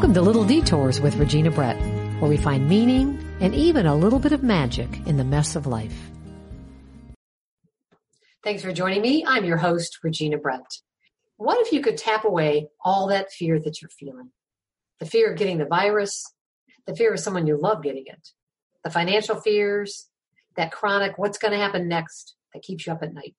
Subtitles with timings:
[0.00, 1.76] Welcome to Little Detours with Regina Brett,
[2.20, 5.66] where we find meaning and even a little bit of magic in the mess of
[5.66, 5.94] life.
[8.42, 9.26] Thanks for joining me.
[9.26, 10.78] I'm your host, Regina Brett.
[11.36, 14.30] What if you could tap away all that fear that you're feeling?
[15.00, 16.24] The fear of getting the virus,
[16.86, 18.30] the fear of someone you love getting it,
[18.82, 20.08] the financial fears,
[20.56, 23.34] that chronic what's going to happen next that keeps you up at night.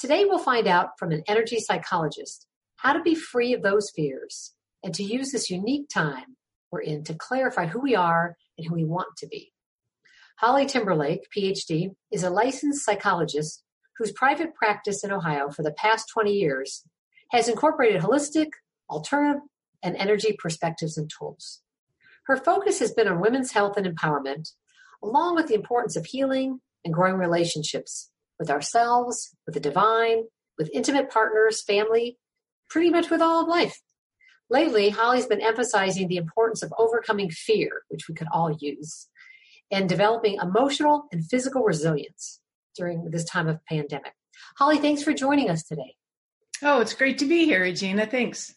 [0.00, 4.54] Today, we'll find out from an energy psychologist how to be free of those fears
[4.82, 6.36] and to use this unique time
[6.70, 9.52] we're in to clarify who we are and who we want to be.
[10.38, 13.62] Holly Timberlake, PhD, is a licensed psychologist
[13.96, 16.84] whose private practice in Ohio for the past 20 years
[17.30, 18.48] has incorporated holistic,
[18.88, 19.42] alternative,
[19.82, 21.60] and energy perspectives and tools.
[22.26, 24.52] Her focus has been on women's health and empowerment,
[25.02, 30.24] along with the importance of healing and growing relationships with ourselves, with the divine,
[30.56, 32.18] with intimate partners, family,
[32.68, 33.80] pretty much with all of life.
[34.50, 39.08] Lately, Holly's been emphasizing the importance of overcoming fear, which we could all use,
[39.70, 42.40] and developing emotional and physical resilience
[42.76, 44.14] during this time of pandemic.
[44.56, 45.96] Holly, thanks for joining us today.
[46.62, 48.06] Oh, it's great to be here, Regina.
[48.06, 48.54] Thanks.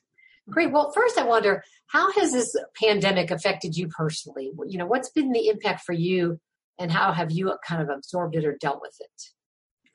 [0.50, 0.72] Great.
[0.72, 4.52] Well, first I wonder, how has this pandemic affected you personally?
[4.68, 6.40] You know, what's been the impact for you
[6.80, 9.90] and how have you kind of absorbed it or dealt with it?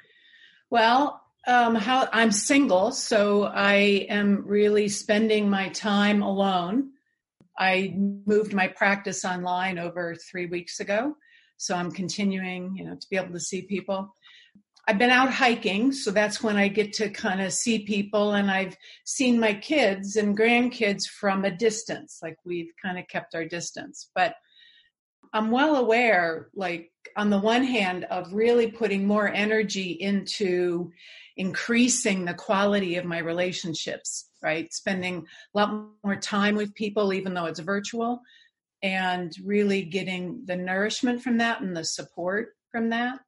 [0.71, 6.91] Well, um, how I'm single, so I am really spending my time alone.
[7.59, 11.17] I moved my practice online over three weeks ago,
[11.57, 14.15] so I'm continuing, you know, to be able to see people.
[14.89, 18.51] I've been out hiking, so that's when I get to kind of see people, and
[18.51, 22.19] I've seen my kids and grandkids from a distance.
[22.23, 24.35] Like we've kind of kept our distance, but
[25.33, 30.93] I'm well aware, like on the one hand, of really putting more energy into
[31.37, 34.73] increasing the quality of my relationships, right?
[34.73, 38.21] Spending a lot more time with people, even though it's virtual,
[38.83, 43.19] and really getting the nourishment from that and the support from that.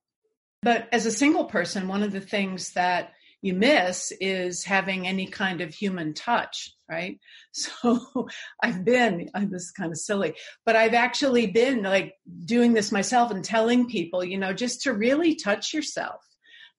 [0.62, 5.27] But as a single person, one of the things that you miss is having any
[5.27, 7.19] kind of human touch, right?
[7.53, 8.28] So
[8.62, 10.34] I've been, I this is kind of silly,
[10.65, 14.93] but I've actually been like doing this myself and telling people, you know, just to
[14.93, 16.21] really touch yourself,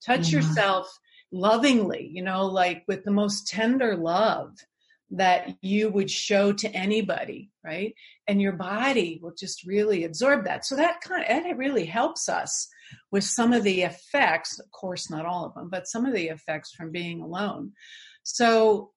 [0.05, 0.37] touch mm-hmm.
[0.37, 0.89] yourself
[1.31, 4.55] lovingly, you know, like with the most tender love
[5.11, 7.95] that you would show to anybody, right?
[8.27, 10.65] And your body will just really absorb that.
[10.65, 12.67] So that kind of, and it really helps us
[13.11, 16.27] with some of the effects, of course, not all of them, but some of the
[16.27, 17.71] effects from being alone.
[18.23, 18.91] So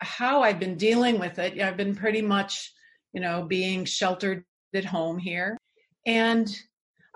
[0.00, 2.72] how I've been dealing with it, I've been pretty much,
[3.12, 5.56] you know, being sheltered at home here.
[6.04, 6.48] And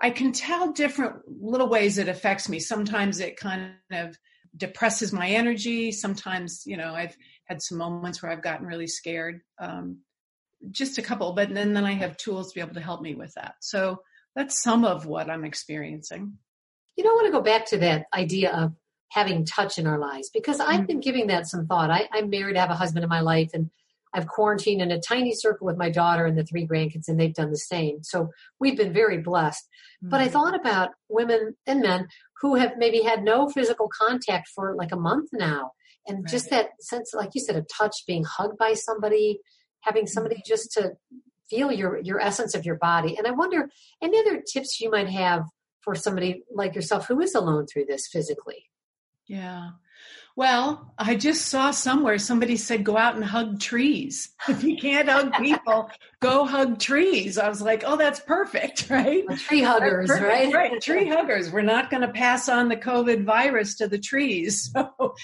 [0.01, 2.59] I can tell different little ways it affects me.
[2.59, 4.17] Sometimes it kind of
[4.55, 5.91] depresses my energy.
[5.91, 7.15] Sometimes, you know, I've
[7.45, 9.41] had some moments where I've gotten really scared.
[9.59, 9.99] Um,
[10.71, 13.15] just a couple, but then then I have tools to be able to help me
[13.15, 13.55] with that.
[13.59, 14.01] So
[14.35, 16.37] that's some of what I'm experiencing.
[16.95, 18.73] You know, I want to go back to that idea of
[19.09, 20.85] having touch in our lives because I've mm-hmm.
[20.85, 21.91] been giving that some thought.
[21.91, 23.69] I, I'm married, I have a husband in my life, and
[24.13, 27.33] I've quarantined in a tiny circle with my daughter and the three grandkids, and they've
[27.33, 28.03] done the same.
[28.03, 28.29] So
[28.59, 29.63] we've been very blessed.
[30.03, 30.09] Mm-hmm.
[30.09, 30.33] But I mm-hmm.
[30.33, 32.07] thought about women and men
[32.41, 35.71] who have maybe had no physical contact for like a month now.
[36.07, 36.27] And right.
[36.27, 39.39] just that sense, like you said, of touch, being hugged by somebody,
[39.81, 40.53] having somebody mm-hmm.
[40.53, 40.93] just to
[41.49, 43.15] feel your your essence of your body.
[43.17, 43.69] And I wonder
[44.01, 45.43] any other tips you might have
[45.81, 48.65] for somebody like yourself who is alone through this physically.
[49.27, 49.71] Yeah.
[50.35, 54.29] Well, I just saw somewhere somebody said go out and hug trees.
[54.49, 55.89] If you can't hug people,
[56.19, 57.37] go hug trees.
[57.37, 59.23] I was like, oh, that's perfect, right?
[59.37, 60.53] tree huggers, right?
[60.53, 61.51] Right, tree huggers.
[61.51, 64.73] We're not going to pass on the COVID virus to the trees.
[64.83, 65.15] So,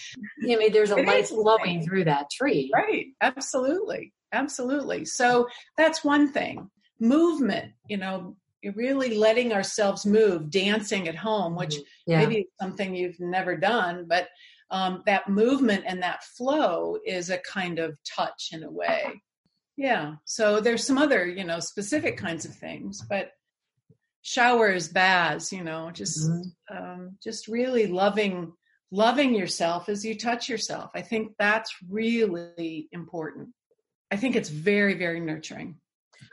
[0.44, 2.72] I mean, there's a light flowing through that tree.
[2.74, 5.06] Right, absolutely, absolutely.
[5.06, 6.70] So that's one thing.
[7.00, 8.36] Movement, you know,
[8.75, 12.11] really letting ourselves move, dancing at home, which mm-hmm.
[12.11, 12.17] yeah.
[12.20, 14.28] maybe is something you've never done, but
[14.72, 19.22] um, that movement and that flow is a kind of touch in a way.
[19.78, 20.16] Yeah.
[20.26, 23.32] So there's some other, you know, specific kinds of things, but
[24.22, 26.78] showers, baths, you know, just mm-hmm.
[26.78, 28.53] um, just really loving
[28.91, 30.90] loving yourself as you touch yourself.
[30.96, 33.50] I think that's really important.
[34.11, 35.78] I think it's very very nurturing.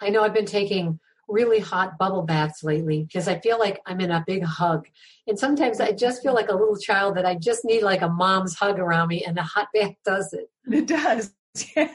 [0.01, 4.01] I know I've been taking really hot bubble baths lately because I feel like I'm
[4.01, 4.87] in a big hug.
[5.27, 8.09] And sometimes I just feel like a little child that I just need like a
[8.09, 10.51] mom's hug around me, and the hot bath does it.
[10.73, 11.33] It does.
[11.75, 11.89] Yeah.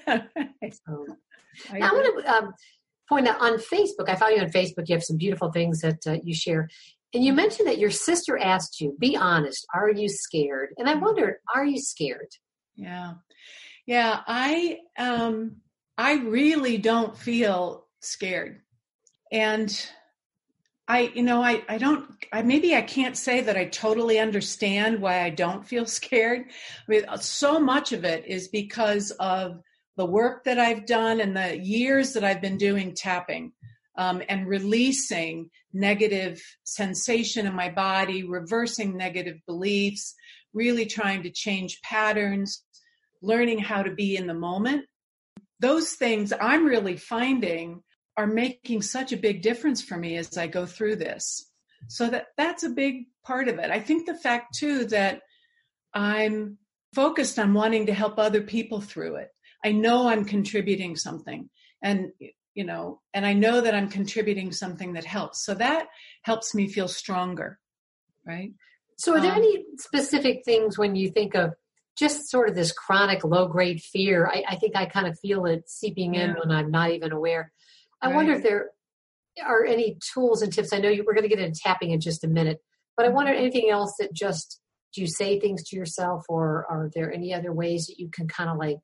[0.88, 1.06] So,
[1.72, 2.54] I, I want to um,
[3.07, 6.00] point out on Facebook, I follow you on Facebook, you have some beautiful things that
[6.07, 6.68] uh, you share.
[7.13, 10.69] And you mentioned that your sister asked you, be honest, are you scared?
[10.78, 12.30] And I wondered, are you scared?
[12.75, 13.16] Yeah.
[13.86, 15.57] Yeah, I um
[15.98, 18.62] I really don't feel scared.
[19.31, 19.89] And
[20.88, 25.01] I, you know, I, I don't, I maybe I can't say that I totally understand
[25.01, 26.42] why I don't feel scared.
[26.42, 29.62] I mean, so much of it is because of
[29.98, 33.54] the work that I've done and the years that I've been doing tapping
[33.98, 40.16] um, and releasing negative sensation in my body, reversing negative beliefs,
[40.54, 42.63] really trying to change patterns,
[43.22, 44.86] learning how to be in the moment.
[45.60, 47.83] Those things I'm really finding
[48.21, 51.50] are making such a big difference for me as I go through this.
[51.88, 53.71] So that that's a big part of it.
[53.71, 55.21] I think the fact too that
[55.94, 56.59] I'm
[56.94, 59.29] focused on wanting to help other people through it.
[59.65, 61.50] I know I'm contributing something
[61.81, 62.12] and
[62.53, 65.44] you know, and I know that I'm contributing something that helps.
[65.44, 65.88] So that
[66.21, 67.59] helps me feel stronger.
[68.25, 68.51] Right?
[68.97, 71.53] So are there um, any specific things when you think of
[71.97, 74.27] just sort of this chronic low grade fear?
[74.27, 77.51] I, I think I kind of feel it seeping in when I'm not even aware.
[78.01, 78.15] I right.
[78.15, 78.71] wonder if there
[79.45, 80.74] are any tools and tips.
[80.74, 82.59] I know you, we're going to get into tapping in just a minute,
[82.98, 83.15] but I mm-hmm.
[83.15, 84.59] wonder anything else that just
[84.94, 88.27] do you say things to yourself, or are there any other ways that you can
[88.27, 88.81] kind of like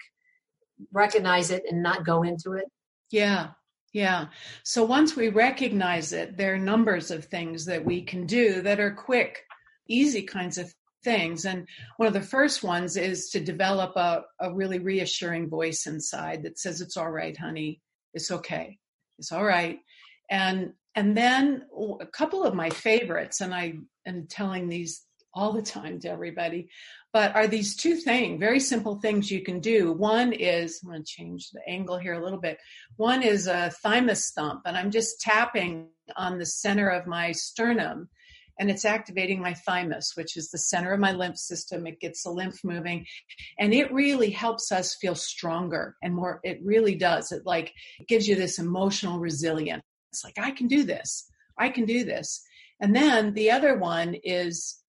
[0.94, 2.66] recognize it and not go into it?
[3.12, 3.50] Yeah,
[3.94, 4.28] yeah.
[4.64, 8.80] So once we recognize it, there are numbers of things that we can do that
[8.80, 9.44] are quick,
[9.90, 10.74] easy kinds of
[11.04, 11.46] things.
[11.46, 11.68] And
[11.98, 16.58] one of the first ones is to develop a, a really reassuring voice inside that
[16.58, 17.82] says, It's all right, honey.
[18.14, 18.78] It's okay
[19.18, 19.80] it's all right.
[20.30, 21.64] And and then
[22.02, 23.76] a couple of my favorites, and I
[24.06, 25.04] am telling these
[25.34, 26.70] all the time to everybody,
[27.14, 29.92] but are these two things, very simple things you can do.
[29.92, 32.58] One is, I'm going to change the angle here a little bit.
[32.96, 38.10] One is a thymus thump, and I'm just tapping on the center of my sternum
[38.60, 41.86] and it's activating my thymus, which is the center of my lymph system.
[41.86, 43.06] It gets the lymph moving
[43.60, 46.40] and it really helps us feel stronger and more.
[46.44, 47.32] It really does.
[47.32, 49.84] It like it gives you this emotional resilience.
[50.12, 51.30] It's like, I can do this.
[51.58, 52.42] I can do this.
[52.80, 54.80] And then the other one is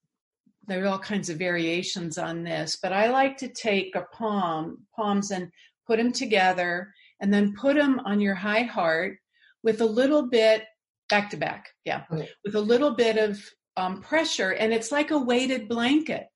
[0.67, 4.87] there are all kinds of variations on this, but I like to take a palm,
[4.94, 5.50] palms and
[5.87, 9.19] put them together and then put them on your high heart
[9.62, 10.65] with a little bit
[11.09, 11.70] back to back.
[11.85, 12.05] Yeah.
[12.11, 13.43] With a little bit of
[13.78, 16.26] um, pressure and it's like a weighted blanket.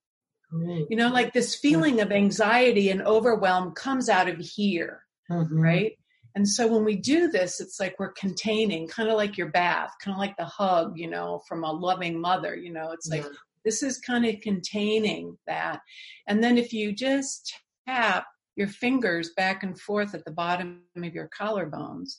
[0.53, 0.85] Mm-hmm.
[0.91, 5.59] You know, like this feeling of anxiety and overwhelm comes out of here, mm-hmm.
[5.59, 5.93] right?
[6.35, 9.93] And so when we do this, it's like we're containing, kind of like your bath,
[10.01, 13.25] kind of like the hug, you know, from a loving mother, you know, it's like
[13.65, 15.81] this is kind of containing that.
[16.27, 17.55] And then if you just
[17.87, 22.17] tap your fingers back and forth at the bottom of your collarbones,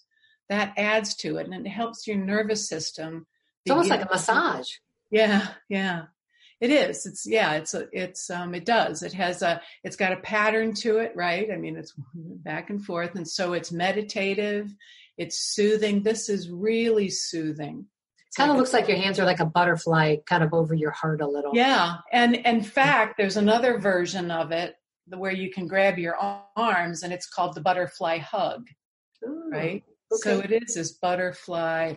[0.50, 3.26] that adds to it and it helps your nervous system.
[3.66, 4.70] It's almost like a massage.
[5.14, 6.04] Yeah, yeah.
[6.60, 7.06] It is.
[7.06, 7.54] It's yeah.
[7.54, 8.56] It's a, it's um.
[8.56, 9.04] It does.
[9.04, 9.62] It has a.
[9.84, 11.50] It's got a pattern to it, right?
[11.52, 14.74] I mean, it's back and forth, and so it's meditative.
[15.18, 16.02] It's soothing.
[16.02, 17.86] This is really soothing.
[18.18, 20.92] It kind of looks like your hands are like a butterfly, kind of over your
[20.92, 21.52] heart a little.
[21.54, 24.74] Yeah, and in fact, there's another version of it
[25.08, 26.16] where you can grab your
[26.58, 28.68] arms, and it's called the butterfly hug.
[29.28, 29.84] Ooh, right.
[30.12, 30.22] Okay.
[30.22, 31.96] So it is this butterfly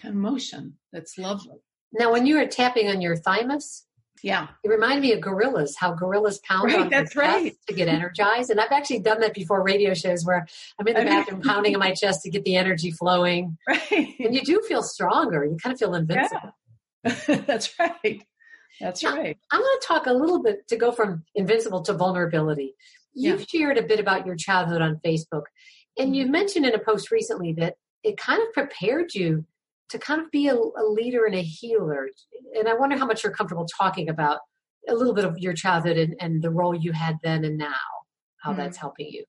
[0.00, 0.74] kind of motion.
[0.92, 1.58] That's lovely.
[1.92, 3.86] Now, when you were tapping on your thymus,
[4.22, 5.76] yeah, it reminded me of gorillas.
[5.78, 7.54] How gorillas pound right, on that's right.
[7.66, 10.46] to get energized, and I've actually done that before radio shows where
[10.78, 13.56] I'm in the bathroom pounding on my chest to get the energy flowing.
[13.68, 15.44] Right, and you do feel stronger.
[15.44, 16.56] You kind of feel invincible.
[17.04, 17.12] Yeah.
[17.46, 18.22] that's right.
[18.80, 19.36] That's now, right.
[19.50, 22.74] I'm going to talk a little bit to go from invincible to vulnerability.
[23.14, 23.46] You've yeah.
[23.60, 25.44] shared a bit about your childhood on Facebook,
[25.98, 26.32] and you mm-hmm.
[26.32, 29.44] mentioned in a post recently that it kind of prepared you
[29.90, 32.08] to kind of be a, a leader and a healer.
[32.56, 34.40] And I wonder how much you're comfortable talking about
[34.88, 37.74] a little bit of your childhood and, and the role you had then and now,
[38.42, 38.56] how mm.
[38.56, 39.24] that's helping you.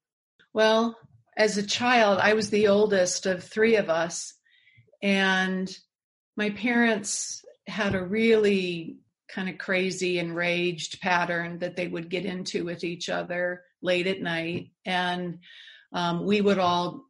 [0.54, 0.98] Well,
[1.38, 4.34] as a child, I was the oldest of three of us.
[5.01, 5.74] And
[6.36, 8.98] my parents had a really
[9.30, 14.22] kind of crazy enraged pattern that they would get into with each other late at
[14.22, 14.72] night.
[14.86, 15.39] And
[15.91, 17.05] um, we would all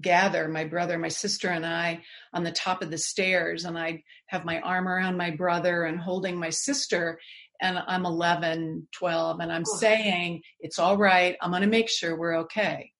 [0.00, 2.02] gather, my brother, my sister, and I,
[2.32, 6.00] on the top of the stairs, and I'd have my arm around my brother and
[6.00, 7.20] holding my sister.
[7.60, 9.78] And I'm 11, 12, and I'm oh.
[9.78, 11.36] saying, It's all right.
[11.42, 12.92] I'm going to make sure we're okay.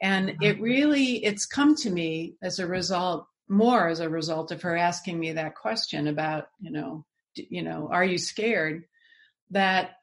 [0.00, 4.62] And it really, it's come to me as a result, more as a result of
[4.62, 7.04] her asking me that question about, you know,
[7.36, 8.84] you know, are you scared?
[9.50, 9.96] That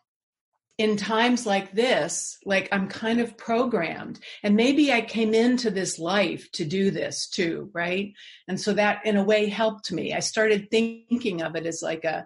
[0.82, 4.20] in times like this, like I'm kind of programmed.
[4.42, 8.14] And maybe I came into this life to do this too, right?
[8.48, 10.12] And so that in a way helped me.
[10.12, 12.26] I started thinking of it as like a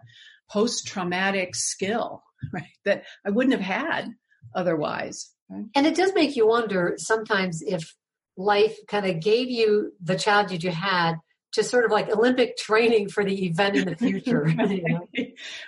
[0.50, 2.64] post traumatic skill, right?
[2.86, 4.14] That I wouldn't have had
[4.56, 5.32] otherwise.
[5.50, 5.66] Right?
[5.76, 7.94] And it does make you wonder sometimes if
[8.38, 11.16] life kind of gave you the child that you had
[11.56, 14.48] to sort of like Olympic training for the event in the future.
[14.70, 15.08] you know?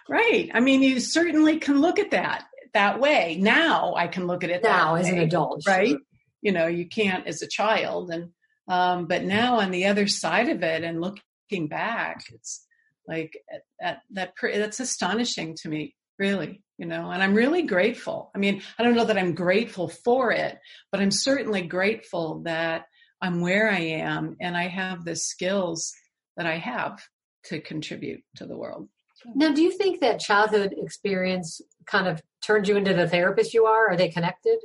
[0.07, 0.49] right.
[0.53, 2.45] I mean, you certainly can look at that
[2.77, 3.37] that way.
[3.39, 5.89] Now I can look at it now as an adult, right?
[5.89, 5.99] Sure.
[6.41, 8.29] You know, you can't as a child, and
[8.67, 12.65] um, but now on the other side of it and looking back, it's
[13.07, 13.33] like
[13.79, 16.61] that that that's astonishing to me, really.
[16.77, 18.29] You know, and I'm really grateful.
[18.35, 20.59] I mean, I don't know that I'm grateful for it,
[20.91, 22.85] but I'm certainly grateful that
[23.19, 25.91] I'm where I am and I have the skills
[26.35, 27.01] that I have
[27.45, 28.89] to contribute to the world.
[29.33, 33.65] Now, do you think that childhood experience kind of turned you into the therapist you
[33.65, 33.89] are?
[33.89, 34.59] Are they connected?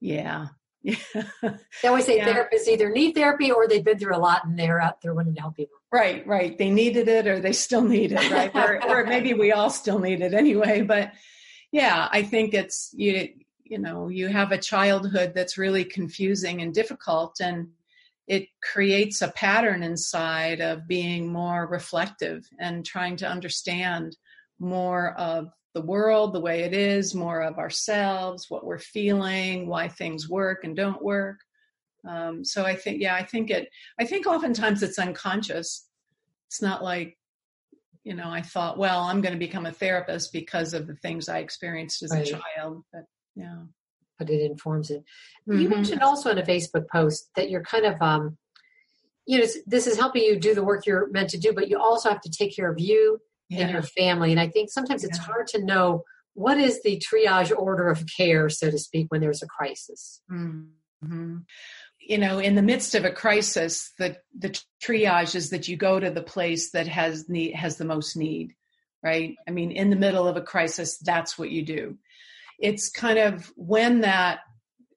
[0.00, 0.48] Yeah.
[0.82, 0.96] Yeah.
[1.82, 2.32] they always say Yeah.
[2.32, 5.34] therapists either need therapy or they've been through a lot and they're out there wanting
[5.34, 5.76] to help people.
[5.92, 6.56] Right, right.
[6.56, 8.54] They needed it or they still need it, right?
[8.54, 10.82] or, or maybe we all still need it anyway.
[10.82, 11.12] But
[11.72, 13.28] yeah, I think it's, you,
[13.64, 17.68] you know, you have a childhood that's really confusing and difficult and
[18.28, 24.16] it creates a pattern inside of being more reflective and trying to understand
[24.58, 29.86] more of the world the way it is, more of ourselves, what we're feeling, why
[29.86, 31.38] things work and don't work.
[32.06, 33.68] Um, so I think, yeah, I think it,
[34.00, 35.86] I think oftentimes it's unconscious.
[36.48, 37.16] It's not like,
[38.02, 41.28] you know, I thought, well, I'm going to become a therapist because of the things
[41.28, 42.26] I experienced as Right.
[42.26, 42.82] a child.
[42.92, 43.04] But
[43.36, 43.62] yeah.
[44.18, 45.04] but it informs it.
[45.46, 45.70] You Mhm.
[45.70, 48.36] mentioned also in a Facebook post that you're kind of, um,
[49.26, 51.78] you know, this is helping you do the work you're meant to do, but you
[51.78, 53.70] also have to take care of you Yeah.
[53.70, 54.30] your family.
[54.30, 58.48] And I think sometimes it's hard to know what is the triage order of care,
[58.48, 60.20] so to speak, when there's a crisis.
[60.28, 61.38] hmm
[62.00, 65.98] You know, in the midst of a crisis, the the triage is that you go
[65.98, 68.54] to the place that has need has the most need,
[69.02, 69.36] right?
[69.48, 71.98] I mean, in the middle of a crisis, that's what you do.
[72.58, 74.40] It's kind of when that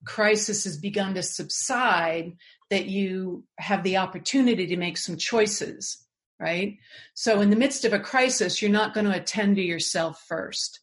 [0.06, 2.34] crisis has begun to subside
[2.70, 6.06] that you have the opportunity to make some choices,
[6.42, 6.78] right?
[7.14, 10.80] So in the midst of a crisis, you're not going to attend to yourself first.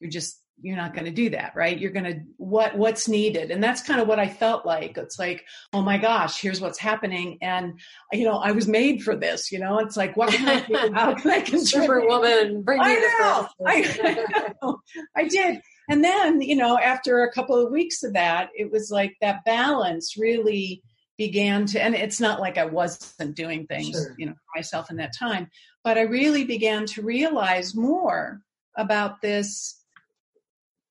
[0.00, 3.52] You're just you're not going to do that right you're going to what what's needed
[3.52, 6.80] and that's kind of what i felt like it's like oh my gosh here's what's
[6.80, 7.78] happening and
[8.12, 10.92] you know i was made for this you know it's like what can i do
[10.94, 13.48] how can i contribute Superwoman, bring me I know.
[13.64, 14.80] I know.
[15.16, 15.60] I did.
[15.88, 19.44] And then, you know, after a couple of weeks of that, it was like that
[19.44, 20.82] balance really
[21.18, 24.14] began to, and it's not like I wasn't doing things, Sure.
[24.16, 25.50] you know, for myself in that time,
[25.82, 28.40] but I really began to realize more
[28.76, 29.82] about this,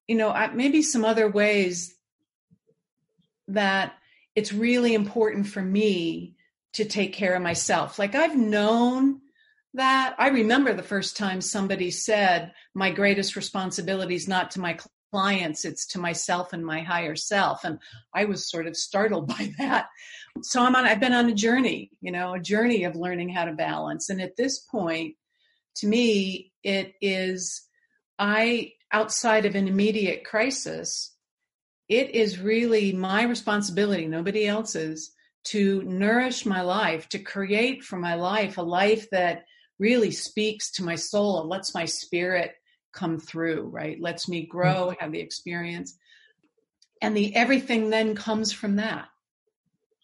[0.07, 1.95] you know, I- maybe some other ways
[3.47, 3.93] that
[4.35, 6.35] it's really important for me
[6.73, 7.97] to take care of myself.
[7.97, 9.21] Like I've known
[9.73, 10.15] that.
[10.17, 14.77] I remember the first time somebody said, My greatest responsibility is not to my
[15.11, 17.63] clients, it's to myself and my higher self.
[17.63, 17.79] And
[18.13, 19.87] I was sort of startled by that.
[20.41, 23.45] So I'm on, I've been on a journey, you know, a journey of learning how
[23.45, 24.09] to balance.
[24.09, 25.15] And at this point,
[25.77, 27.63] to me, it is,
[28.19, 31.13] I, outside of an immediate crisis,
[31.87, 35.11] it is really my responsibility, nobody else's,
[35.45, 39.45] to nourish my life, to create for my life a life that
[39.79, 42.53] really speaks to my soul and lets my spirit
[42.97, 44.01] come through, right?
[44.01, 45.97] Lets me grow, have the experience.
[47.01, 49.07] And the everything then comes from that.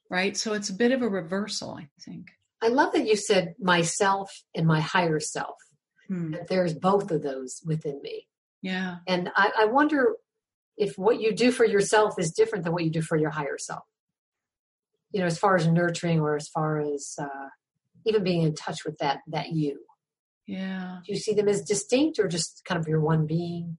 [0.10, 0.38] Right?
[0.38, 2.28] So it's a bit of a reversal, I think.
[2.62, 5.58] I love that you said myself and my higher self.
[6.08, 6.32] Hmm.
[6.32, 8.28] That there's both of those within me.
[8.62, 8.98] Yeah.
[9.08, 10.16] And I, I wonder
[10.78, 13.58] if what you do for yourself is different than what you do for your higher
[13.58, 13.84] self.
[15.12, 17.50] You know, as far as nurturing or as far as uh,
[18.06, 19.80] even being in touch with that that you.
[20.46, 20.98] Yeah.
[21.06, 23.78] Do you see them as distinct or just kind of your one being?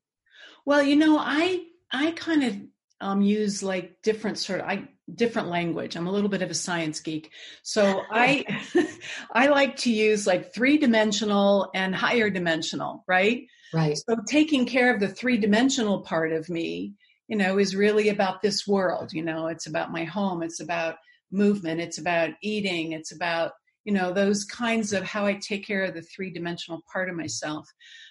[0.64, 2.56] Well, you know, I I kind of
[3.00, 5.96] um, use like different sort of I different language.
[5.96, 7.30] I'm a little bit of a science geek,
[7.62, 8.44] so I
[9.32, 13.46] I like to use like three dimensional and higher dimensional, right?
[13.72, 13.96] Right.
[13.96, 16.94] So taking care of the three dimensional part of me,
[17.26, 19.12] you know, is really about this world.
[19.12, 20.42] You know, it's about my home.
[20.42, 20.96] It's about
[21.30, 21.80] movement.
[21.80, 22.92] It's about eating.
[22.92, 23.52] It's about
[23.84, 27.16] you know those kinds of how i take care of the three dimensional part of
[27.16, 27.68] myself.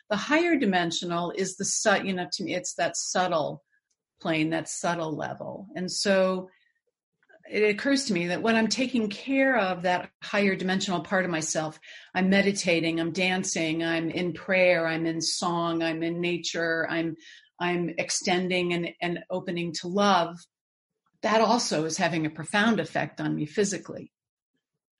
[0.09, 3.63] The higher dimensional is the sut you know to me it's that subtle
[4.21, 5.67] plane that subtle level.
[5.75, 6.49] And so
[7.49, 11.31] it occurs to me that when i'm taking care of that higher dimensional part of
[11.31, 11.79] myself
[12.15, 17.15] i'm meditating i'm dancing i'm in prayer i'm in song i'm in nature i'm
[17.59, 20.37] i'm extending and, and opening to love
[21.21, 24.11] that also is having a profound effect on me physically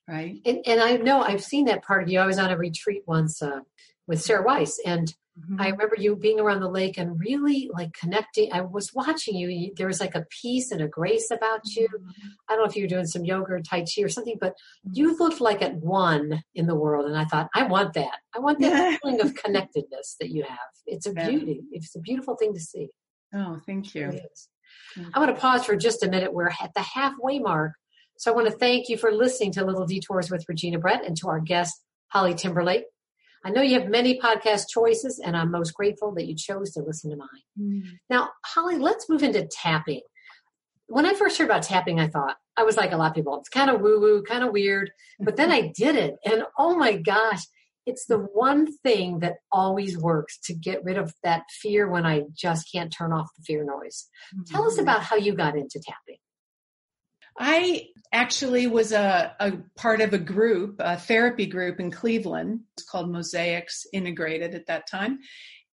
[0.08, 2.20] right And, and I know I've seen that part of you.
[2.20, 3.62] I was on a retreat once uh,
[4.08, 5.62] with Sarah Weiss, and Mm-hmm.
[5.62, 8.54] I remember you being around the lake and really like connecting.
[8.54, 9.74] I was watching you.
[9.76, 11.88] There was like a peace and a grace about you.
[11.88, 12.28] Mm-hmm.
[12.48, 14.52] I don't know if you were doing some yoga or Tai Chi or something, but
[14.52, 14.92] mm-hmm.
[14.94, 17.08] you looked like at one in the world.
[17.08, 18.18] And I thought, I want that.
[18.36, 18.98] I want that yeah.
[19.04, 20.60] feeling of connectedness that you have.
[20.86, 21.30] It's a yeah.
[21.30, 21.62] beauty.
[21.72, 22.90] It's a beautiful thing to see.
[23.34, 24.12] Oh, thank you.
[25.16, 26.32] I want to pause for just a minute.
[26.32, 27.72] We're at the halfway mark.
[28.18, 31.18] So I want to thank you for listening to Little Detours with Regina Brett and
[31.18, 32.86] to our guest, Holly Timberlake.
[33.46, 36.82] I know you have many podcast choices, and I'm most grateful that you chose to
[36.82, 37.28] listen to mine.
[37.60, 37.84] Mm.
[38.10, 40.02] Now, Holly, let's move into tapping.
[40.88, 43.38] When I first heard about tapping, I thought, I was like a lot of people,
[43.40, 44.92] it's kind of woo woo, kind of weird.
[45.20, 47.44] But then I did it, and oh my gosh,
[47.86, 52.24] it's the one thing that always works to get rid of that fear when I
[52.34, 54.08] just can't turn off the fear noise.
[54.34, 54.54] Mm-hmm.
[54.54, 54.84] Tell us mm-hmm.
[54.84, 56.18] about how you got into tapping.
[57.38, 62.62] I actually was a, a, part of a group, a therapy group in Cleveland.
[62.78, 65.20] It's called Mosaics Integrated at that time.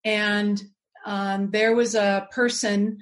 [0.04, 0.60] And
[1.04, 2.98] um, there was a person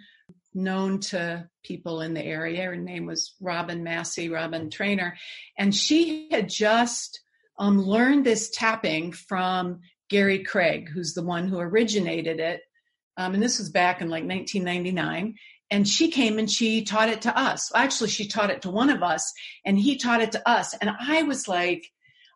[0.55, 2.65] known to people in the area.
[2.65, 5.17] Her name was Robin Massey, Robin Trainer.
[5.57, 7.21] And she had just
[7.59, 12.63] um, learned this tapping from Gary Craig, who's the one who originated it.
[13.17, 15.35] Um, and this was back in like 1999
[15.71, 17.71] and she came and she taught it to us.
[17.75, 19.33] Actually, she taught it to one of us
[19.65, 20.75] and he taught it to us.
[20.75, 21.91] And I was like,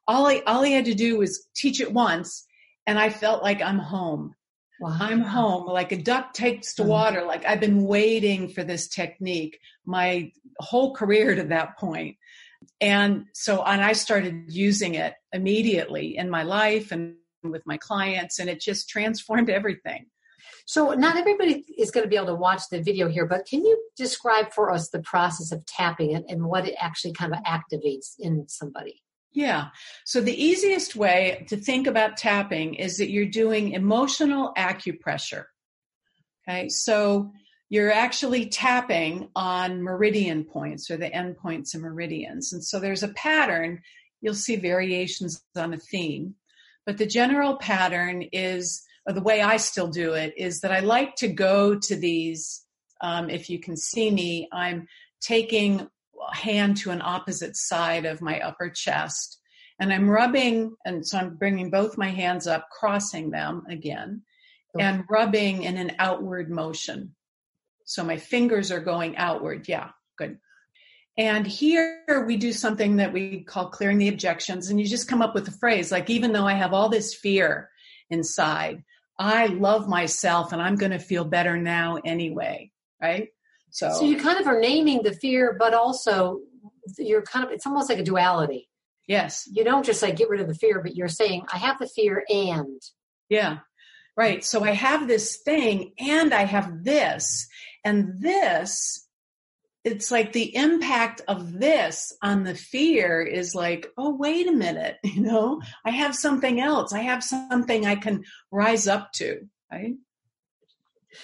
[0.07, 2.47] all I, all he had to do was teach it once.
[2.87, 4.35] And I felt like I'm home.
[4.81, 4.97] Wow.
[5.01, 6.91] I'm home, like a duck takes to mm-hmm.
[6.91, 7.25] water.
[7.25, 12.17] Like I've been waiting for this technique my whole career to that point.
[12.81, 18.39] And so, and I started using it immediately in my life and with my clients,
[18.39, 20.07] and it just transformed everything.
[20.66, 23.64] So not everybody is going to be able to watch the video here, but can
[23.64, 27.40] you describe for us the process of tapping it and what it actually kind of
[27.45, 29.02] activates in somebody?
[29.33, 29.69] Yeah.
[30.04, 35.45] So the easiest way to think about tapping is that you're doing emotional acupressure.
[36.46, 36.68] Okay.
[36.68, 37.33] So
[37.70, 42.53] you're actually tapping on meridian points or the end points of meridians.
[42.53, 43.81] And so there's a pattern.
[44.20, 46.35] You'll see variations on a theme,
[46.85, 50.81] but the general pattern is or the way I still do it is that I
[50.81, 52.65] like to go to these.
[53.01, 54.87] Um, if you can see me, I'm
[55.21, 59.41] taking a hand to an opposite side of my upper chest
[59.83, 64.23] and I'm rubbing, and so I'm bringing both my hands up, crossing them again,
[64.77, 64.85] okay.
[64.85, 67.17] and rubbing in an outward motion.
[67.85, 69.69] So my fingers are going outward.
[69.69, 70.38] Yeah, good.
[71.19, 74.71] And here we do something that we call clearing the objections.
[74.71, 77.15] And you just come up with a phrase like, even though I have all this
[77.15, 77.69] fear
[78.09, 78.85] inside,
[79.23, 83.29] I love myself and I'm going to feel better now anyway, right?
[83.71, 86.41] So, so you kind of are naming the fear, but also
[86.99, 88.69] you're kind of, it's almost like a duality.
[89.07, 89.49] Yes.
[89.51, 91.87] You don't just like get rid of the fear, but you're saying, I have the
[91.87, 92.81] fear and.
[93.29, 93.59] Yeah.
[94.17, 94.45] Right.
[94.45, 97.47] So I have this thing and I have this.
[97.85, 99.09] And this
[99.85, 104.99] it's like the impact of this on the fear is like, oh, wait a minute,
[105.05, 106.92] you know, I have something else.
[106.92, 109.95] I have something I can rise up to, right?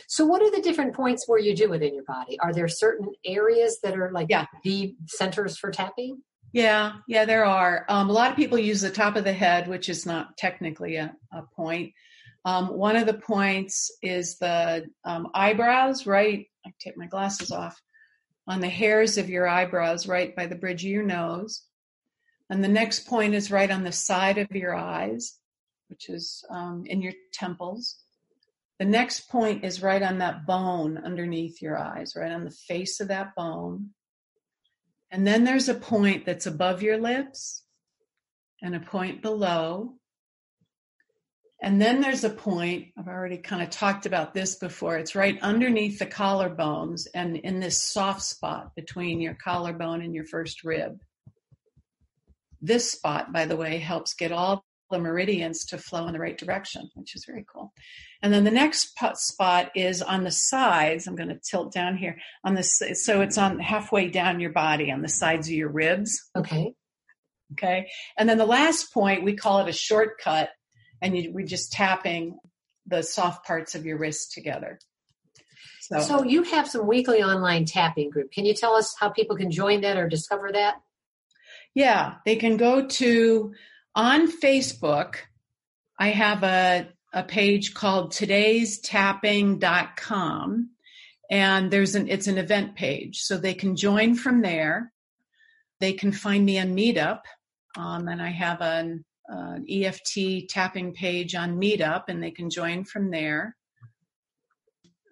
[0.07, 2.39] So, what are the different points where you do it in your body?
[2.41, 4.47] Are there certain areas that are like yeah.
[4.63, 6.23] the centers for tapping?
[6.53, 7.87] Yeah, yeah, there are.
[7.89, 10.97] Um, a lot of people use the top of the head, which is not technically
[10.97, 11.93] a, a point.
[12.45, 16.47] Um, one of the points is the um, eyebrows, right?
[16.67, 17.81] I take my glasses off
[18.49, 21.63] on the hairs of your eyebrows, right by the bridge of your nose.
[22.51, 25.39] And the next point is right on the side of your eyes,
[25.89, 27.99] which is um, in your temples.
[28.79, 33.01] The next point is right on that bone underneath your eyes, right on the face
[33.01, 33.91] of that bone.
[35.11, 37.65] And then there's a point that's above your lips
[38.63, 39.95] and a point below.
[41.61, 44.97] And then there's a point, I've already kind of talked about this before.
[44.97, 50.25] It's right underneath the collarbones and in this soft spot between your collarbone and your
[50.25, 51.01] first rib.
[52.61, 56.39] This spot, by the way, helps get all the meridians to flow in the right
[56.39, 57.73] direction, which is very cool.
[58.23, 61.07] And then the next spot is on the sides.
[61.07, 62.81] I'm going to tilt down here on this.
[62.95, 66.31] So it's on halfway down your body on the sides of your ribs.
[66.37, 66.73] Okay.
[67.53, 67.89] Okay.
[68.17, 70.51] And then the last point, we call it a shortcut
[71.01, 72.39] and you, we're just tapping
[72.87, 74.79] the soft parts of your wrist together.
[75.81, 78.31] So, so you have some weekly online tapping group.
[78.31, 80.77] Can you tell us how people can join that or discover that?
[81.75, 83.53] Yeah, they can go to
[83.95, 85.17] on Facebook.
[85.99, 90.71] I have a, a page called todaystapping.com
[91.31, 94.93] and there's an it's an event page so they can join from there
[95.81, 97.21] they can find me on meetup
[97.77, 102.85] um, and i have an uh, EFT tapping page on Meetup, and they can join
[102.85, 103.57] from there.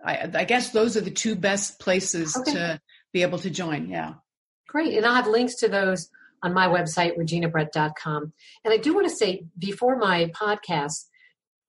[0.05, 2.53] I, I guess those are the two best places okay.
[2.53, 2.81] to
[3.13, 3.89] be able to join.
[3.89, 4.15] Yeah.
[4.69, 4.97] Great.
[4.97, 6.09] And I'll have links to those
[6.43, 8.33] on my website, reginabrett.com.
[8.65, 11.07] And I do want to say before my podcast,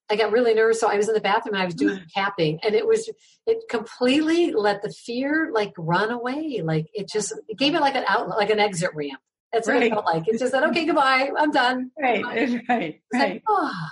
[0.09, 0.79] I got really nervous.
[0.79, 3.09] So I was in the bathroom and I was doing tapping and it was,
[3.45, 6.61] it completely let the fear like run away.
[6.63, 9.19] Like it just it gave it like an out, like an exit ramp.
[9.53, 9.83] That's what right.
[9.83, 10.27] it felt like.
[10.27, 11.31] It just said, okay, goodbye.
[11.37, 11.91] I'm done.
[11.99, 12.23] Right.
[12.67, 12.67] Right.
[12.69, 13.01] Right.
[13.13, 13.17] Ah.
[13.17, 13.89] Like, oh.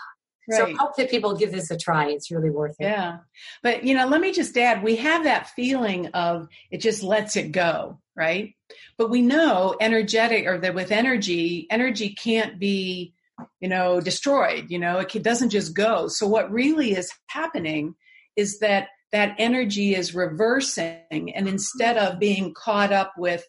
[0.48, 0.58] Right.
[0.58, 2.10] So I hope that people give this a try.
[2.10, 2.84] It's really worth it.
[2.84, 3.20] Yeah.
[3.64, 7.36] But you know, let me just add, we have that feeling of it just lets
[7.36, 8.54] it go, right?
[8.98, 13.14] But we know energetic or that with energy, energy can't be,
[13.60, 16.08] you know, destroyed, you know, it doesn't just go.
[16.08, 17.96] So what really is happening
[18.36, 23.46] is that that energy is reversing and instead of being caught up with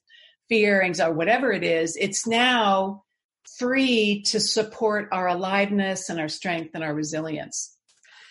[0.49, 3.05] fear, anxiety, whatever it is, it's now
[3.59, 7.77] free to support our aliveness and our strength and our resilience.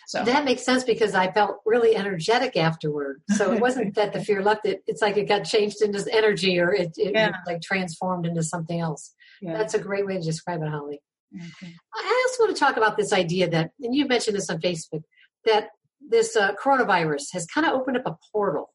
[0.07, 3.23] So that makes sense because I felt really energetic afterward.
[3.31, 6.59] So it wasn't that the fear left it; it's like it got changed into energy,
[6.59, 7.31] or it, it yeah.
[7.47, 9.13] like transformed into something else.
[9.41, 9.57] Yeah.
[9.57, 11.01] That's a great way to describe it, Holly.
[11.35, 11.73] Okay.
[11.93, 15.03] I also want to talk about this idea that, and you mentioned this on Facebook,
[15.45, 15.69] that
[16.07, 18.74] this uh, coronavirus has kind of opened up a portal.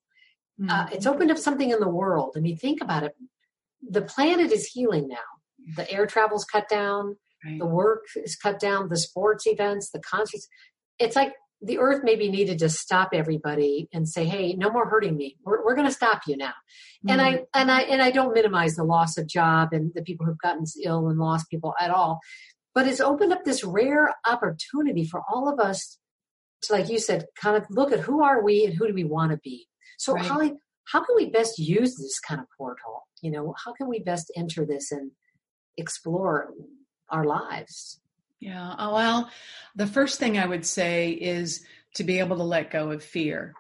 [0.61, 0.71] Uh, mm-hmm.
[0.71, 2.35] Uh, it's opened up something in the world.
[2.37, 3.13] I mean, think about it.
[3.89, 5.17] The planet is healing now
[5.77, 7.59] the air travel's cut down, right.
[7.59, 10.49] the work is cut down, the sports events, the concerts.
[10.99, 15.17] It's like the earth maybe needed to stop everybody and say, "Hey, no more hurting
[15.17, 15.37] me.
[15.45, 16.55] We're, we're going to stop you now."
[17.07, 17.11] Mm-hmm.
[17.11, 20.27] And I and I and I don't minimize the loss of job and the people
[20.27, 22.21] who've gotten ill and lost people at all,
[22.75, 25.99] but it's opened up this rare opportunity for all of us
[26.63, 29.05] to, like you said, kind of look at who are we and who do we
[29.05, 29.67] want to be.
[30.01, 30.25] So, right.
[30.25, 30.53] Holly,
[30.85, 33.07] how can we best use this kind of portal?
[33.23, 35.11] You know, how can we best enter this and
[35.77, 36.53] explore
[37.09, 38.01] our lives.
[38.39, 38.75] Yeah.
[38.79, 39.31] Oh, well,
[39.77, 41.65] the first thing I would say is
[41.97, 43.55] to be able to let go of fear.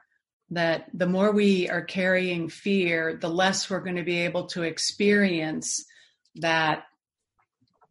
[0.53, 4.63] That the more we are carrying fear, the less we're going to be able to
[4.63, 5.85] experience
[6.37, 6.85] that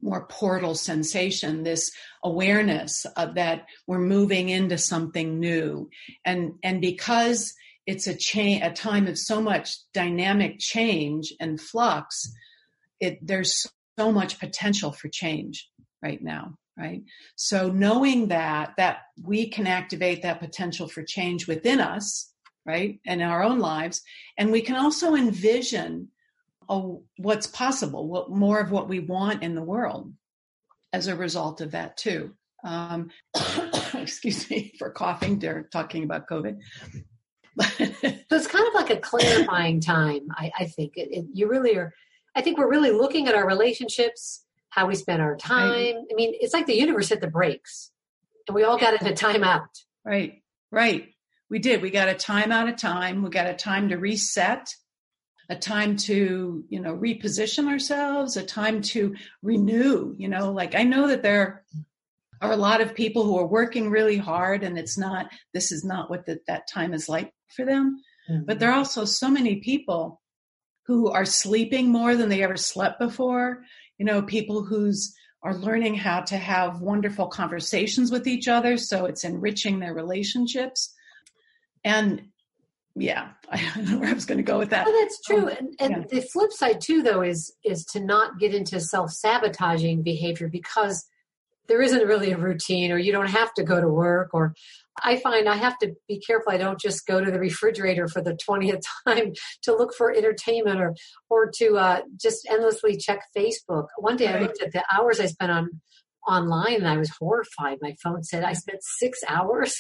[0.02, 1.92] more portal sensation, this
[2.24, 5.90] awareness of that we're moving into something new.
[6.26, 7.54] And, and because
[7.89, 12.32] it's a change, a time of so much dynamic change and flux,
[12.99, 13.65] it, there's
[13.97, 15.67] so much potential for change
[16.04, 17.04] right now right?
[17.36, 22.32] So knowing that that we can activate that potential for change within us
[22.65, 24.02] right in our own lives
[24.38, 26.08] and we can also envision
[26.69, 30.13] oh, what's possible what more of what we want in the world
[30.93, 32.32] as a result of that too.
[32.63, 33.10] Um,
[33.93, 36.58] excuse me for coughing they're talking about covid
[37.60, 41.76] so it's kind of like a clarifying time i, I think it, it, you really
[41.76, 41.93] are
[42.36, 45.72] I think we're really looking at our relationships, how we spend our time.
[45.72, 45.95] Right.
[45.95, 47.91] I mean, it's like the universe hit the brakes
[48.48, 49.67] and we all got into timeout.
[50.06, 50.41] Right,
[50.72, 51.10] right.
[51.50, 51.82] We did.
[51.82, 53.24] We got a time out of time.
[53.24, 54.74] We got a time to reset,
[55.50, 60.84] a time to, you know, reposition ourselves, a time to renew, you know, like I
[60.84, 61.65] know that there
[62.41, 65.84] are a lot of people who are working really hard and it's not, this is
[65.84, 68.02] not what the, that time is like for them.
[68.30, 68.46] Mm-hmm.
[68.46, 70.22] But there are also so many people
[70.86, 73.64] who are sleeping more than they ever slept before,
[73.98, 79.06] you know, people who's are learning how to have wonderful conversations with each other so
[79.06, 80.94] it's enriching their relationships.
[81.84, 82.24] And
[82.96, 84.86] yeah, I don't know where I was going to go with that.
[84.86, 85.44] Well, that's true.
[85.44, 86.20] Um, and, and yeah.
[86.20, 91.06] the flip side too, though, is is to not get into self sabotaging behavior because
[91.68, 94.54] there isn't really a routine, or you don't have to go to work, or
[95.04, 96.52] I find I have to be careful.
[96.52, 99.34] I don't just go to the refrigerator for the 20th time
[99.64, 100.96] to look for entertainment or,
[101.30, 103.88] or to uh, just endlessly check Facebook.
[103.98, 105.70] One day I looked at the hours I spent on
[106.28, 107.80] online and I was horrified.
[107.82, 109.76] My phone said I spent six hours.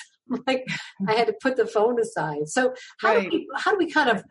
[0.45, 0.65] like
[1.07, 2.47] I had to put the phone aside.
[2.47, 3.29] So how right.
[3.29, 4.23] do we, how do we kind of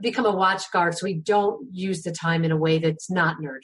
[0.00, 3.40] become a watch guard so we don't use the time in a way that's not
[3.40, 3.62] nurturing?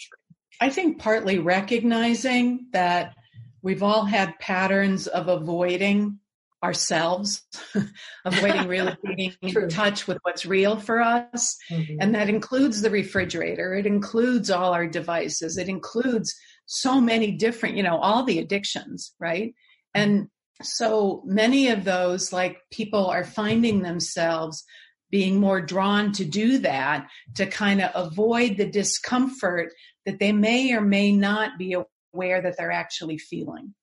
[0.60, 3.14] I think partly recognizing that
[3.62, 6.18] we've all had patterns of avoiding
[6.62, 7.42] ourselves,
[8.24, 11.56] avoiding really being in touch with what's real for us.
[11.70, 11.96] Mm-hmm.
[12.00, 13.74] And that includes the refrigerator.
[13.74, 15.56] It includes all our devices.
[15.56, 16.34] It includes
[16.66, 19.54] so many different, you know, all the addictions, right?
[19.94, 20.28] And
[20.62, 24.64] so many of those, like people are finding themselves
[25.10, 29.72] being more drawn to do that to kind of avoid the discomfort
[30.06, 31.76] that they may or may not be
[32.14, 33.74] aware that they're actually feeling.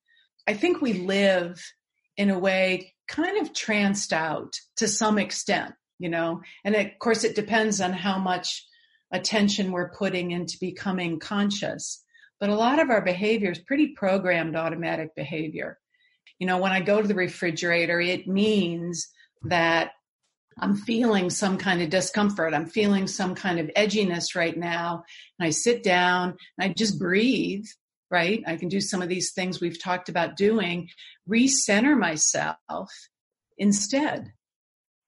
[0.48, 1.62] I think we live
[2.18, 7.24] in a way kind of tranced out to some extent, you know, and of course
[7.24, 8.66] it depends on how much
[9.12, 12.04] attention we're putting into becoming conscious.
[12.40, 15.80] but a lot of our behavior is pretty programmed automatic behavior.
[16.38, 19.08] You know, when I go to the refrigerator, it means
[19.44, 19.92] that
[20.60, 22.54] I'm feeling some kind of discomfort.
[22.54, 25.04] I'm feeling some kind of edginess right now.
[25.40, 27.66] And I sit down and I just breathe,
[28.10, 28.44] right?
[28.48, 30.90] I can do some of these things we've talked about doing,
[31.30, 32.90] recenter myself
[33.58, 34.32] instead,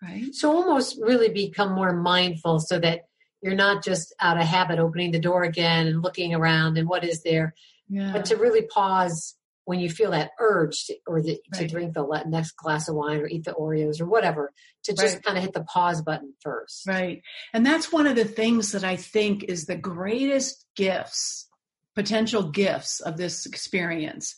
[0.02, 0.34] right?
[0.34, 3.02] So almost really become more mindful so that
[3.42, 7.04] you're not just out of habit opening the door again and looking around and what
[7.06, 7.54] is there,
[7.88, 8.12] yeah.
[8.12, 9.36] but to really pause
[9.70, 11.62] when you feel that urge to, or the, right.
[11.62, 14.52] to drink the next glass of wine or eat the Oreos or whatever,
[14.84, 15.24] to just right.
[15.24, 16.88] kind of hit the pause button first.
[16.88, 17.22] Right.
[17.54, 21.48] And that's one of the things that I think is the greatest gifts,
[21.96, 24.36] potential gifts of this experience.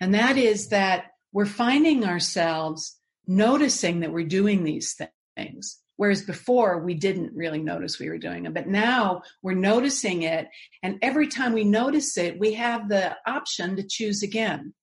[0.00, 5.00] And that is that we're finding ourselves noticing that we're doing these
[5.36, 5.80] things.
[5.96, 10.48] Whereas before we didn't really notice we were doing them, but now we're noticing it.
[10.82, 14.74] And every time we notice it, we have the option to choose again.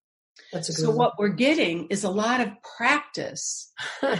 [0.61, 0.97] so one.
[0.97, 3.71] what we're getting is a lot of practice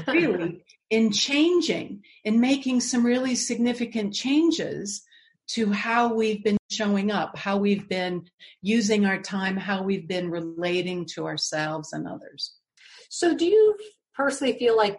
[0.08, 5.02] really in changing, in making some really significant changes
[5.48, 8.26] to how we've been showing up, how we've been
[8.62, 12.54] using our time, how we've been relating to ourselves and others.
[13.10, 13.76] So do you
[14.16, 14.98] personally feel like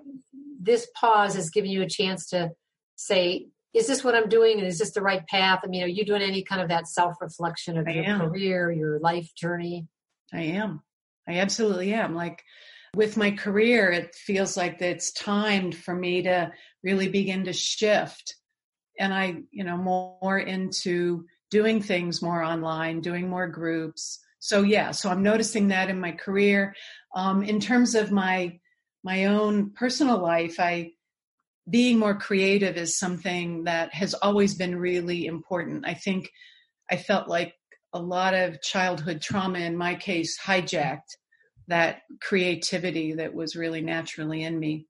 [0.61, 2.51] this pause has given you a chance to
[2.97, 4.59] say, is this what I'm doing?
[4.59, 5.61] And is this the right path?
[5.65, 8.21] I mean, are you doing any kind of that self reflection of I your am.
[8.21, 9.87] career, your life journey?
[10.33, 10.83] I am.
[11.27, 12.15] I absolutely am.
[12.15, 12.43] Like
[12.95, 18.37] with my career, it feels like it's timed for me to really begin to shift.
[18.99, 24.19] And I, you know, more into doing things more online, doing more groups.
[24.39, 26.75] So yeah, so I'm noticing that in my career.
[27.15, 28.59] Um, in terms of my
[29.05, 30.93] my own personal life, I
[31.71, 35.87] being more creative is something that has always been really important.
[35.87, 36.31] I think
[36.91, 37.55] I felt like
[37.93, 41.17] a lot of childhood trauma in my case hijacked
[41.69, 44.87] that creativity that was really naturally in me.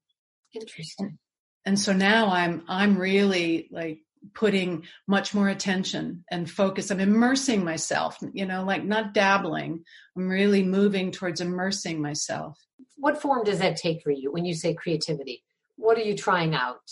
[0.55, 1.19] Interesting.
[1.65, 3.99] And so now I'm I'm really like
[4.33, 6.91] putting much more attention and focus.
[6.91, 9.83] I'm immersing myself, you know, like not dabbling.
[10.15, 12.57] I'm really moving towards immersing myself
[13.03, 15.43] what form does that take for you when you say creativity?
[15.75, 16.89] What are you trying out?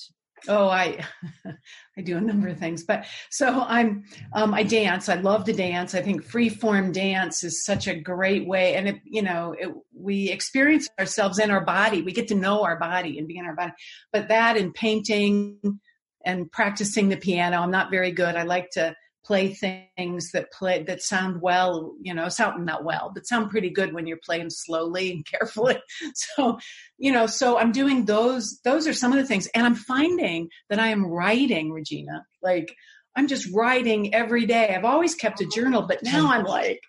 [0.48, 1.06] Oh, I
[1.98, 5.08] I do a number of things, but so I'm um, I dance.
[5.08, 5.96] I love to dance.
[5.96, 9.70] I think free form dance is such a great way, and it you know it,
[9.96, 12.02] we experience ourselves in our body.
[12.02, 13.74] We get to know our body and be in our body.
[14.12, 15.80] But that and painting
[16.26, 18.36] and practicing the piano, I'm not very good.
[18.36, 23.12] I like to play things that play that sound well you know sound not well
[23.14, 25.78] but sound pretty good when you're playing slowly and carefully.
[26.14, 26.60] So
[26.98, 29.48] you know so i'm doing those those are some of the things.
[29.54, 32.26] And i'm finding that i am writing regina.
[32.42, 32.76] Like
[33.16, 34.74] i'm just writing every day.
[34.76, 36.82] I've always kept a journal but now i'm like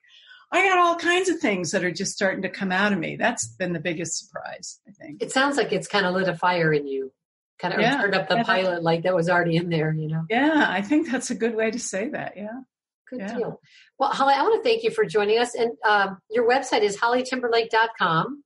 [0.54, 3.16] I got all kinds of things that are just starting to come out of me.
[3.16, 5.22] That's been the biggest surprise, I think.
[5.22, 7.10] It sounds like it's kind of lit a fire in you
[7.58, 8.00] kind of yeah.
[8.00, 8.42] turned up the yeah.
[8.42, 10.24] pilot like that was already in there, you know?
[10.28, 12.34] Yeah, I think that's a good way to say that.
[12.36, 12.60] Yeah.
[13.08, 13.36] Good yeah.
[13.36, 13.60] deal.
[13.98, 15.54] Well, Holly, I want to thank you for joining us.
[15.54, 18.42] And um, your website is hollytimberlake.com.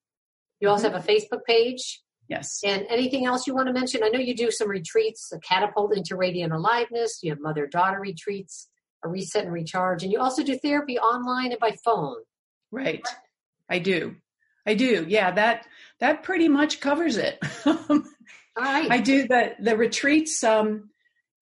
[0.60, 0.96] You also mm-hmm.
[0.96, 2.02] have a Facebook page.
[2.28, 2.60] Yes.
[2.64, 4.02] And anything else you want to mention?
[4.02, 7.20] I know you do some retreats, a catapult into radiant aliveness.
[7.22, 8.68] You have mother daughter retreats,
[9.04, 10.02] a reset and recharge.
[10.02, 12.16] And you also do therapy online and by phone.
[12.72, 13.06] Right.
[13.68, 14.16] I do.
[14.66, 15.06] I do.
[15.08, 15.66] Yeah, that
[16.00, 17.40] that pretty much covers it.
[18.56, 18.90] Right.
[18.90, 20.42] I do the the retreats.
[20.42, 20.90] Um,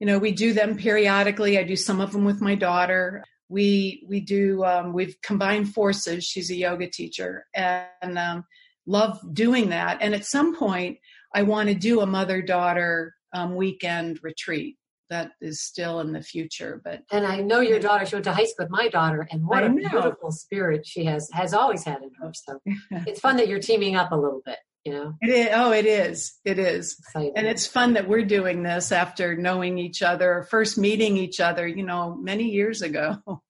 [0.00, 1.58] you know, we do them periodically.
[1.58, 3.22] I do some of them with my daughter.
[3.48, 4.64] We we do.
[4.64, 6.24] Um, we've combined forces.
[6.24, 8.44] She's a yoga teacher, and um,
[8.86, 9.98] love doing that.
[10.00, 10.98] And at some point,
[11.34, 14.76] I want to do a mother daughter um, weekend retreat.
[15.10, 18.06] That is still in the future, but and I know your daughter.
[18.06, 21.30] She went to high school with my daughter, and what a beautiful spirit she has
[21.32, 22.32] has always had in her.
[22.34, 22.60] So
[23.06, 25.86] it's fun that you're teaming up a little bit you know it is oh it
[25.86, 27.32] is it is Exciting.
[27.36, 31.66] and it's fun that we're doing this after knowing each other first meeting each other
[31.66, 33.40] you know many years ago um,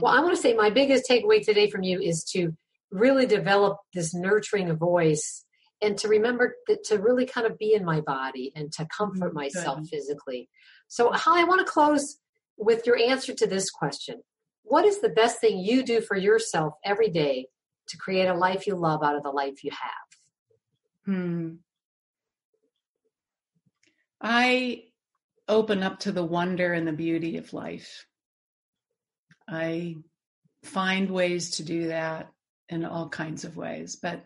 [0.00, 2.54] well i want to say my biggest takeaway today from you is to
[2.90, 5.44] really develop this nurturing voice
[5.80, 9.28] and to remember that to really kind of be in my body and to comfort
[9.28, 9.38] mm-hmm.
[9.38, 9.88] myself Good.
[9.88, 10.48] physically
[10.88, 12.18] so Holly, i want to close
[12.58, 14.20] with your answer to this question
[14.64, 17.46] what is the best thing you do for yourself every day
[17.88, 20.19] to create a life you love out of the life you have
[21.10, 21.54] Hmm.
[24.20, 24.84] I
[25.48, 28.06] open up to the wonder and the beauty of life.
[29.48, 29.96] I
[30.62, 32.30] find ways to do that
[32.68, 34.24] in all kinds of ways, but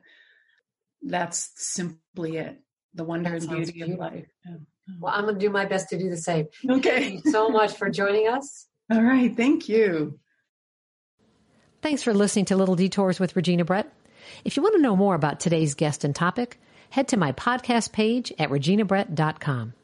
[1.00, 2.60] that's simply it
[2.92, 4.04] the wonder that and beauty beautiful.
[4.04, 4.26] of life.
[4.44, 4.56] Yeah.
[5.00, 6.48] Well, I'm going to do my best to do the same.
[6.68, 7.00] Okay.
[7.00, 8.66] Thank you so much for joining us.
[8.92, 9.34] All right.
[9.34, 10.18] Thank you.
[11.80, 13.90] Thanks for listening to Little Detours with Regina Brett.
[14.44, 16.60] If you want to know more about today's guest and topic,
[16.94, 19.74] head to my podcast page at reginabrett.com.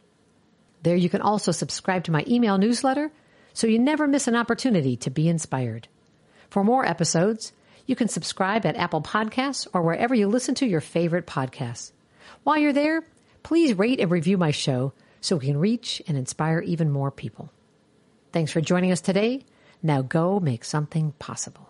[0.85, 3.11] There you can also subscribe to my email newsletter
[3.53, 5.89] so you never miss an opportunity to be inspired.
[6.51, 7.53] For more episodes,
[7.85, 11.91] you can subscribe at Apple Podcasts or wherever you listen to your favorite podcasts.
[12.45, 13.03] While you're there,
[13.43, 17.51] please rate and review my show so we can reach and inspire even more people.
[18.31, 19.45] Thanks for joining us today.
[19.83, 21.70] Now go make something possible.